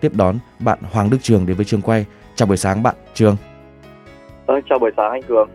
tiếp 0.00 0.12
đón 0.14 0.38
bạn 0.58 0.78
Hoàng 0.92 1.10
Đức 1.10 1.18
Trường 1.22 1.46
đến 1.46 1.56
với 1.56 1.64
trường 1.64 1.82
quay. 1.82 2.06
Chào 2.34 2.46
buổi 2.46 2.56
sáng 2.56 2.82
bạn 2.82 2.94
Trường. 3.14 3.36
Ờ, 4.46 4.60
chào 4.68 4.78
buổi 4.78 4.90
sáng 4.96 5.10
anh 5.10 5.22
Cường. 5.22 5.48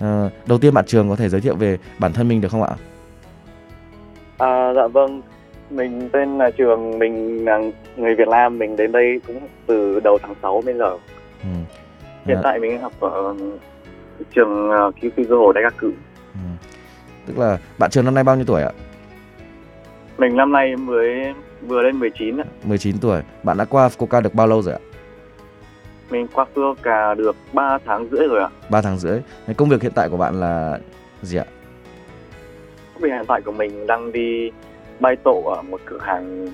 À, 0.00 0.30
đầu 0.46 0.58
tiên 0.58 0.74
bạn 0.74 0.84
Trường 0.86 1.08
có 1.08 1.16
thể 1.16 1.28
giới 1.28 1.40
thiệu 1.40 1.54
về 1.54 1.78
bản 1.98 2.12
thân 2.12 2.28
mình 2.28 2.40
được 2.40 2.48
không 2.48 2.62
ạ? 2.62 2.70
À, 4.38 4.72
dạ 4.76 4.86
vâng, 4.86 5.22
mình 5.70 6.08
tên 6.12 6.38
là 6.38 6.50
Trường, 6.50 6.98
mình 6.98 7.44
là 7.44 7.60
người 7.96 8.14
Việt 8.14 8.28
Nam, 8.28 8.58
mình 8.58 8.76
đến 8.76 8.92
đây 8.92 9.20
cũng 9.26 9.40
từ 9.66 10.00
đầu 10.00 10.18
tháng 10.22 10.34
6 10.42 10.62
bây 10.66 10.74
giờ. 10.74 10.90
Ừ. 11.42 11.48
Hiện 12.26 12.36
À, 12.36 12.40
tại 12.44 12.58
mình 12.58 12.80
học 12.80 12.92
ở 13.00 13.34
trường 14.34 14.70
uh, 14.70 14.94
Kizuho 15.00 15.52
Đại 15.52 15.64
học 15.64 15.72
Cử. 15.78 15.92
ừ. 16.34 16.40
Tức 17.26 17.38
là 17.38 17.58
bạn 17.78 17.90
Trường 17.90 18.04
năm 18.04 18.14
nay 18.14 18.24
bao 18.24 18.36
nhiêu 18.36 18.44
tuổi 18.44 18.62
ạ? 18.62 18.70
Mình 20.18 20.36
năm 20.36 20.52
nay 20.52 20.76
mới 20.76 21.34
vừa 21.62 21.82
lên 21.82 21.98
19 21.98 22.36
ạ. 22.40 22.44
19 22.64 22.98
tuổi. 22.98 23.22
Bạn 23.42 23.56
đã 23.56 23.64
qua 23.64 23.88
Fukuoka 23.88 24.22
được 24.22 24.34
bao 24.34 24.46
lâu 24.46 24.62
rồi 24.62 24.74
ạ? 24.74 24.80
Mình 26.10 26.26
qua 26.32 26.46
Fukuoka 26.54 27.14
được 27.14 27.36
3 27.52 27.78
tháng 27.84 28.08
rưỡi 28.10 28.28
rồi 28.28 28.40
ạ. 28.40 28.48
3 28.70 28.82
tháng 28.82 28.98
rưỡi. 28.98 29.20
Cái 29.46 29.54
công 29.54 29.68
việc 29.68 29.82
hiện 29.82 29.92
tại 29.94 30.08
của 30.08 30.16
bạn 30.16 30.40
là 30.40 30.78
gì 31.22 31.38
ạ? 31.38 31.44
Công 32.94 33.02
việc 33.02 33.10
hiện 33.12 33.24
tại 33.28 33.40
của 33.42 33.52
mình 33.52 33.86
đang 33.86 34.12
đi 34.12 34.50
bay 35.00 35.16
tổ 35.24 35.42
ở 35.56 35.62
một 35.62 35.80
cửa 35.84 35.98
hàng 36.00 36.48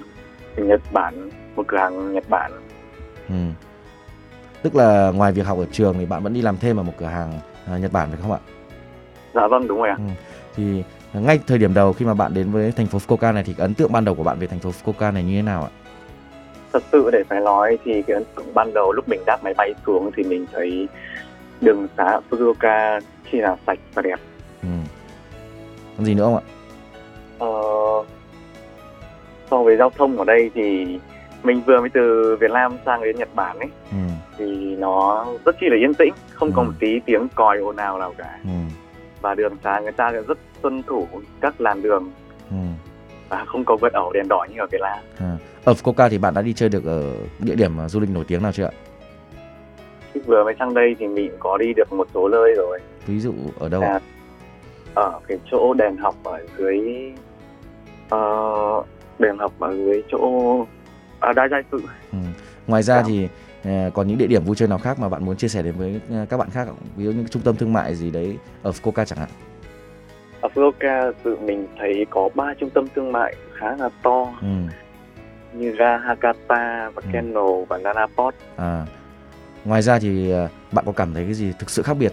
Nhật 0.57 0.81
Bản, 0.93 1.31
một 1.57 1.67
cửa 1.67 1.77
hàng 1.77 2.13
Nhật 2.13 2.25
Bản. 2.29 2.53
Ừ. 3.29 3.35
Tức 4.63 4.75
là 4.77 5.11
ngoài 5.15 5.33
việc 5.33 5.47
học 5.47 5.59
ở 5.59 5.67
trường 5.73 5.95
thì 5.99 6.07
bạn 6.07 6.23
vẫn 6.23 6.35
đi 6.35 6.43
làm 6.43 6.57
thêm 6.57 6.77
ở 6.77 6.83
một 6.83 6.93
cửa 6.99 7.07
hàng 7.07 7.33
à, 7.67 7.79
Nhật 7.79 7.93
Bản 7.93 8.09
phải 8.11 8.19
không 8.23 8.33
ạ? 8.33 8.39
Dạ 9.35 9.47
vâng, 9.47 9.69
đúng 9.69 9.79
rồi 9.79 9.89
ạ. 9.89 9.97
Thì 10.57 10.85
ngay 11.15 11.41
thời 11.47 11.59
điểm 11.59 11.75
đầu 11.75 11.93
khi 11.93 12.05
mà 12.07 12.15
bạn 12.15 12.35
đến 12.35 12.51
với 12.51 12.73
thành 12.73 12.87
phố 12.87 12.99
Fukuoka 12.99 13.35
này 13.35 13.43
thì 13.47 13.55
ấn 13.59 13.75
tượng 13.75 13.93
ban 13.93 14.05
đầu 14.05 14.15
của 14.15 14.23
bạn 14.23 14.39
về 14.39 14.47
thành 14.47 14.59
phố 14.59 14.71
Fukuoka 14.71 15.13
này 15.13 15.25
như 15.25 15.37
thế 15.37 15.43
nào 15.43 15.63
ạ? 15.63 15.71
thật 16.73 16.83
sự 16.93 17.11
để 17.13 17.23
phải 17.29 17.41
nói 17.41 17.79
thì 17.85 18.03
cái 18.03 18.15
ấn 18.15 18.25
tượng 18.37 18.55
ban 18.55 18.75
đầu 18.75 18.93
lúc 18.93 19.09
mình 19.09 19.21
đáp 19.27 19.45
máy 19.45 19.55
bay 19.57 19.75
xuống 19.87 20.11
thì 20.17 20.23
mình 20.23 20.47
thấy 20.53 20.89
đường 21.61 21.87
xá 21.97 22.21
Fukuoka 22.31 23.01
chỉ 23.33 23.39
là 23.41 23.57
sạch 23.67 23.79
và 23.95 24.03
đẹp. 24.03 24.19
Ừ. 24.63 24.69
Còn 25.97 26.07
gì 26.07 26.15
nữa 26.15 26.25
không 26.25 26.35
ạ? 26.37 26.43
Ờ, 27.39 27.49
so 29.51 29.63
với 29.63 29.77
giao 29.77 29.91
thông 29.91 30.19
ở 30.19 30.25
đây 30.25 30.51
thì 30.55 30.99
mình 31.43 31.63
vừa 31.67 31.81
mới 31.81 31.89
từ 31.95 32.37
Việt 32.41 32.51
Nam 32.51 32.73
sang 32.87 33.03
đến 33.05 33.17
Nhật 33.17 33.29
Bản 33.35 33.59
ấy 33.59 33.69
Ừ. 33.91 33.97
thì 34.39 34.77
nó 34.77 35.27
rất 35.45 35.57
chi 35.61 35.67
là 35.71 35.77
yên 35.77 35.95
tĩnh, 35.95 36.13
không 36.35 36.53
có 36.53 36.63
Ừ. 36.63 36.67
một 36.67 36.73
tí 36.79 37.01
tiếng 37.07 37.29
còi 37.35 37.59
ồn 37.59 37.77
ào 37.77 37.99
nào 37.99 38.15
cả 38.19 38.39
Ừ. 38.45 38.51
và 39.23 39.35
đường 39.35 39.57
xá 39.65 39.81
người 39.83 39.93
ta 39.93 40.11
rất 40.11 40.39
tuân 40.63 40.83
thủ 40.83 41.07
các 41.41 41.61
làn 41.61 41.83
đường 41.83 42.11
Ừ. 42.51 42.57
và 43.29 43.45
không 43.45 43.65
có 43.65 43.77
vượt 43.81 43.93
ẩu 43.93 44.13
đèn 44.13 44.29
đỏ 44.29 44.47
như 44.51 44.57
ở 44.61 44.67
Việt 44.73 44.81
Nam. 44.81 44.99
À. 45.19 45.37
Ở 45.65 45.73
Fukuoka 45.73 46.09
thì 46.09 46.19
bạn 46.19 46.35
đã 46.35 46.43
đi 46.43 46.53
chơi 46.53 46.69
được 46.69 46.85
ở 46.85 47.13
địa 47.39 47.55
điểm 47.55 47.73
du 47.89 48.01
lịch 48.01 48.11
nổi 48.11 48.25
tiếng 48.29 48.43
nào 48.43 48.53
chưa 48.53 48.65
ạ? 48.65 48.71
Khi 50.15 50.21
vừa 50.27 50.45
mới 50.45 50.55
sang 50.59 50.75
đây 50.75 50.97
thì 50.99 51.07
mình 51.07 51.31
có 51.39 51.57
đi 51.57 51.73
được 51.77 51.93
một 51.93 52.07
số 52.15 52.29
nơi 52.29 52.55
rồi. 52.57 52.79
Ví 53.07 53.21
dụ 53.21 53.33
ở 53.59 53.69
đâu? 53.69 53.81
À, 53.83 54.01
ở 54.95 55.21
cái 55.29 55.39
chỗ 55.51 55.75
đèn 55.75 55.97
học 55.97 56.15
ở 56.25 56.41
dưới 56.59 56.81
ờ, 58.09 58.19
đèn 59.19 59.39
học 59.39 59.53
ở 59.59 59.77
dưới 59.77 60.03
chỗ 60.11 60.21
à, 61.21 61.33
đa 61.33 61.49
giai 61.51 61.63
sự 61.73 61.81
Ừ. 62.13 62.19
Ngoài 62.67 62.83
ra 62.83 62.97
Dạ. 62.97 63.03
thì 63.09 63.29
còn 63.95 64.07
những 64.09 64.19
địa 64.19 64.27
điểm 64.27 64.45
vui 64.45 64.57
chơi 64.57 64.69
nào 64.69 64.79
khác 64.79 64.99
mà 65.01 65.09
bạn 65.09 65.25
muốn 65.25 65.37
chia 65.37 65.49
sẻ 65.49 65.63
đến 65.63 65.75
với 65.79 66.01
à, 66.11 66.27
các 66.31 66.37
bạn 66.37 66.51
khác? 66.51 66.69
Ví 66.97 67.05
dụ 67.05 67.11
như 67.11 67.25
trung 67.31 67.43
tâm 67.43 67.57
thương 67.57 67.73
mại 67.73 67.95
gì 67.95 68.11
đấy 68.11 68.39
ở 68.63 68.71
Fukuoka 68.71 69.05
chẳng 69.05 69.19
hạn. 69.19 69.29
ở 70.41 70.49
Fukuoka 70.55 71.13
tự 71.23 71.37
mình 71.37 71.67
thấy 71.79 72.07
có 72.11 72.29
ba 72.35 72.55
trung 72.61 72.71
tâm 72.71 72.85
thương 72.95 73.13
mại 73.13 73.35
khá 73.55 73.77
là 73.77 73.89
to 74.03 74.27
Ừ. 74.43 74.49
như 75.55 75.71
ga 75.71 75.99
Hakata 75.99 76.91
và 76.95 77.03
Ừ. 77.05 77.09
Keno 77.13 77.47
và 77.69 77.79
Nanaport 77.79 78.35
À. 78.57 78.87
Ngoài 79.65 79.83
ra 79.83 79.99
thì 79.99 80.33
à, 80.33 80.49
bạn 80.73 80.85
có 80.87 80.93
cảm 80.93 81.15
thấy 81.15 81.25
cái 81.25 81.35
gì 81.35 81.53
thực 81.59 81.71
sự 81.71 81.83
khác 81.83 81.97
biệt 81.99 82.13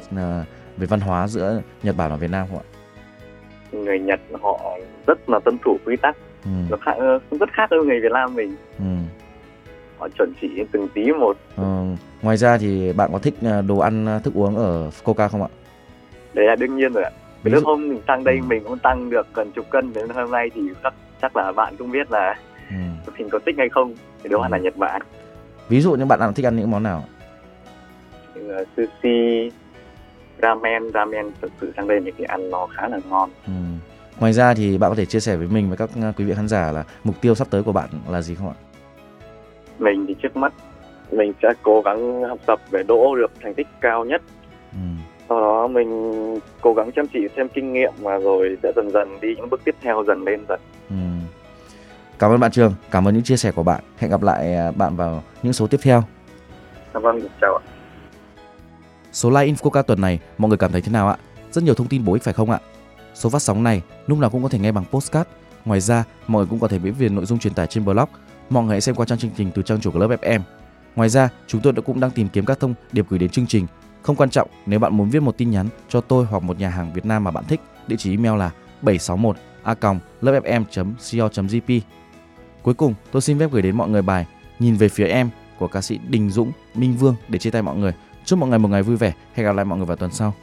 về 0.77 0.85
văn 0.87 0.99
hóa 0.99 1.27
giữa 1.27 1.61
Nhật 1.83 1.95
Bản 1.97 2.09
và 2.09 2.15
Việt 2.15 2.31
Nam 2.31 2.47
không 2.49 2.57
ạ? 2.59 2.65
người 3.71 3.99
Nhật 3.99 4.19
họ 4.41 4.77
rất 5.07 5.29
là 5.29 5.39
tuân 5.45 5.57
thủ 5.65 5.77
quy 5.85 5.95
tắc 5.95 6.17
Ừ. 6.45 6.49
nó 6.69 6.77
khác 6.77 6.93
rất 7.39 7.49
khác 7.53 7.67
với 7.69 7.79
người 7.79 7.99
Việt 8.01 8.11
Nam 8.11 8.35
mình 8.35 8.55
Ừ. 8.79 8.85
họ 9.99 10.07
chuẩn 10.17 10.33
chỉ 10.41 10.49
từng 10.71 10.87
tí 10.93 11.11
một 11.11 11.37
Ờ, 11.55 11.83
ngoài 12.21 12.37
ra 12.37 12.57
thì 12.57 12.93
bạn 12.93 13.09
có 13.13 13.19
thích 13.19 13.33
à, 13.45 13.61
đồ 13.61 13.77
ăn 13.77 14.05
à, 14.05 14.19
thức 14.19 14.33
uống 14.33 14.55
ở 14.57 14.89
Fukuoka 14.89 15.29
không 15.29 15.41
ạ? 15.41 15.49
đấy 16.33 16.45
là 16.45 16.55
đương 16.55 16.77
nhiên 16.77 16.93
rồi 16.93 17.03
ạ 17.03 17.11
Ví 17.43 17.51
lúc 17.51 17.63
hôm 17.65 17.89
mình 17.89 18.01
sang 18.07 18.23
đây 18.23 18.35
Ừ. 18.35 18.43
mình 18.47 18.63
cũng 18.63 18.79
tăng 18.79 19.09
được 19.09 19.27
gần 19.33 19.51
chục 19.51 19.65
cân 19.69 19.93
đến 19.93 20.09
hôm 20.09 20.31
nay 20.31 20.49
thì 20.55 20.61
chắc 20.83 20.93
chắc 21.21 21.35
là 21.37 21.51
bạn 21.51 21.75
cũng 21.77 21.91
biết 21.91 22.11
là 22.11 22.35
Ừ. 22.69 22.75
mình 23.17 23.29
có 23.29 23.39
thích 23.45 23.55
hay 23.57 23.69
không 23.69 23.93
thì 24.23 24.29
đồ 24.29 24.41
ăn 24.41 24.51
Ừ. 24.51 24.55
là 24.55 24.61
Nhật 24.63 24.77
Bản 24.77 25.01
Ví 25.69 25.81
dụ 25.81 25.91
như 25.91 26.05
bạn 26.05 26.19
ăn 26.19 26.33
thích 26.33 26.45
ăn 26.45 26.55
những 26.55 26.71
món 26.71 26.83
nào? 26.83 27.03
như 28.35 28.65
sushi 28.77 29.49
ramen 30.41 30.91
ramen 30.93 31.31
thực 31.41 31.51
sự 31.61 31.73
sang 31.77 31.87
đây 31.87 31.99
mình 31.99 32.13
thì 32.17 32.23
ăn 32.23 32.49
nó 32.49 32.67
khá 32.75 32.87
là 32.87 32.99
ngon 33.09 33.29
Ừ. 33.47 33.51
Ngoài 34.19 34.33
ra 34.33 34.53
thì 34.53 34.77
bạn 34.77 34.89
có 34.91 34.95
thể 34.95 35.05
chia 35.05 35.19
sẻ 35.19 35.35
với 35.37 35.47
mình 35.47 35.69
và 35.69 35.75
các 35.75 35.89
quý 36.17 36.25
vị 36.25 36.33
khán 36.35 36.47
giả 36.47 36.71
là 36.71 36.83
mục 37.03 37.15
tiêu 37.21 37.35
sắp 37.35 37.47
tới 37.51 37.63
của 37.63 37.71
bạn 37.71 37.89
là 38.09 38.21
gì 38.21 38.35
không 38.35 38.47
ạ? 38.49 38.55
Mình 39.81 40.05
thì 40.07 40.15
trước 40.23 40.37
mắt 40.37 40.53
mình 41.11 41.33
sẽ 41.41 41.47
cố 41.63 41.81
gắng 41.81 42.23
học 42.23 42.39
tập 42.45 42.59
để 42.71 42.83
đỗ 42.87 43.15
được 43.15 43.31
thành 43.41 43.53
tích 43.53 43.67
cao 43.81 44.05
nhất 44.05 44.21
Ừ. 44.73 44.77
sau 45.29 45.39
đó 45.41 45.67
mình 45.67 45.89
cố 46.61 46.73
gắng 46.73 46.91
chăm 46.91 47.05
chỉ 47.13 47.19
thêm 47.35 47.49
kinh 47.49 47.73
nghiệm 47.73 47.93
và 47.99 48.17
rồi 48.19 48.57
sẽ 48.63 48.71
dần 48.75 48.91
dần 48.91 49.19
đi 49.21 49.35
những 49.35 49.49
bước 49.49 49.61
tiếp 49.65 49.75
theo 49.81 50.03
dần 50.07 50.23
lên 50.23 50.39
dần 50.49 50.59
Ừ. 50.89 50.95
Cảm 52.19 52.31
ơn 52.31 52.39
bạn 52.39 52.51
Trường, 52.51 52.73
cảm 52.91 53.07
ơn 53.07 53.13
những 53.13 53.23
chia 53.23 53.37
sẻ 53.37 53.51
của 53.51 53.63
bạn. 53.63 53.83
Hẹn 53.97 54.11
gặp 54.11 54.21
lại 54.23 54.55
à, 54.55 54.71
bạn 54.71 54.95
vào 54.95 55.23
những 55.43 55.53
số 55.53 55.67
tiếp 55.67 55.77
theo. 55.83 56.03
Dạ 56.93 56.99
vâng 56.99 57.19
chào 57.41 57.55
ạ 57.57 57.63
Số 59.11 59.29
like 59.29 59.45
Infoca 59.53 59.83
tuần 59.83 60.01
này 60.01 60.19
mọi 60.37 60.49
người 60.49 60.57
cảm 60.57 60.71
thấy 60.71 60.81
thế 60.81 60.91
nào 60.91 61.07
ạ? 61.07 61.17
Rất 61.51 61.63
nhiều 61.63 61.73
thông 61.73 61.87
tin 61.87 62.05
bổ 62.05 62.13
ích 62.13 62.23
phải 62.23 62.33
không 62.33 62.51
ạ? 62.51 62.59
Số 63.13 63.29
phát 63.29 63.41
sóng 63.41 63.63
này 63.63 63.81
lúc 64.07 64.19
nào 64.19 64.29
cũng 64.29 64.43
có 64.43 64.49
thể 64.49 64.59
nghe 64.59 64.71
bằng 64.71 64.83
postcard. 64.91 65.29
Ngoài 65.65 65.79
ra, 65.79 66.03
mọi 66.27 66.39
người 66.39 66.47
cũng 66.49 66.59
có 66.59 66.67
thể 66.67 66.79
biết 66.79 66.91
về 66.99 67.09
nội 67.09 67.25
dung 67.25 67.39
truyền 67.39 67.53
tải 67.53 67.67
trên 67.67 67.85
blog. 67.85 68.09
Mọi 68.49 68.63
người 68.63 68.73
hãy 68.73 68.81
xem 68.81 68.95
qua 68.95 69.05
trang 69.05 69.17
chương 69.19 69.31
trình 69.37 69.51
từ 69.55 69.61
trang 69.61 69.81
chủ 69.81 69.91
của 69.91 69.99
lớp 69.99 70.07
FM. 70.21 70.39
Ngoài 70.95 71.09
ra, 71.09 71.29
chúng 71.47 71.61
tôi 71.61 71.73
đã 71.73 71.81
cũng 71.81 71.99
đang 71.99 72.11
tìm 72.11 72.27
kiếm 72.29 72.45
các 72.45 72.59
thông 72.59 72.73
điệp 72.91 73.05
gửi 73.09 73.19
đến 73.19 73.29
chương 73.29 73.47
trình. 73.47 73.67
Không 74.01 74.15
quan 74.15 74.29
trọng, 74.29 74.49
nếu 74.65 74.79
bạn 74.79 74.97
muốn 74.97 75.09
viết 75.09 75.19
một 75.19 75.37
tin 75.37 75.51
nhắn 75.51 75.67
cho 75.89 76.01
tôi 76.01 76.25
hoặc 76.25 76.43
một 76.43 76.59
nhà 76.59 76.69
hàng 76.69 76.93
Việt 76.93 77.05
Nam 77.05 77.23
mà 77.23 77.31
bạn 77.31 77.43
thích, 77.47 77.61
địa 77.87 77.95
chỉ 77.99 78.11
email 78.11 78.39
là 78.39 78.51
761 78.81 79.37
a 79.63 79.75
lớpfm.co.jp. 80.21 81.81
Cuối 82.61 82.73
cùng, 82.73 82.93
tôi 83.11 83.21
xin 83.21 83.39
phép 83.39 83.51
gửi 83.51 83.61
đến 83.61 83.75
mọi 83.75 83.89
người 83.89 84.01
bài 84.01 84.25
Nhìn 84.59 84.75
về 84.75 84.89
phía 84.89 85.05
em 85.05 85.29
của 85.59 85.67
ca 85.67 85.81
sĩ 85.81 85.99
Đình 86.07 86.29
Dũng, 86.29 86.51
Minh 86.75 86.95
Vương 86.97 87.15
để 87.27 87.39
chia 87.39 87.51
tay 87.51 87.61
mọi 87.61 87.77
người. 87.77 87.93
Chúc 88.25 88.39
mọi 88.39 88.49
người 88.49 88.59
một 88.59 88.67
ngày 88.67 88.83
vui 88.83 88.95
vẻ. 88.95 89.13
Hẹn 89.33 89.45
gặp 89.45 89.55
lại 89.55 89.65
mọi 89.65 89.77
người 89.77 89.85
vào 89.85 89.97
tuần 89.97 90.11
sau. 90.11 90.33